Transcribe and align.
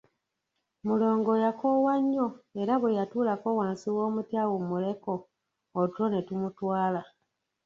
Mulongo 0.85 1.31
yakoowa 1.43 1.93
nnyo 2.01 2.27
era 2.61 2.73
bwe 2.81 2.95
yatuulako 2.97 3.49
wansi 3.59 3.87
w'omuti 3.95 4.33
awumuleko 4.43 5.13
otulo 5.79 6.07
ne 6.09 6.21
tumutwala. 6.27 7.01